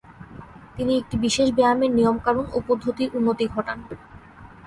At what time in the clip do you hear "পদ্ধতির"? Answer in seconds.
2.67-3.09